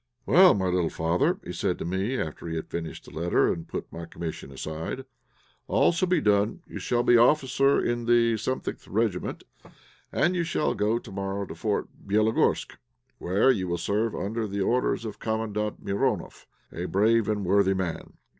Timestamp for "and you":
10.11-10.43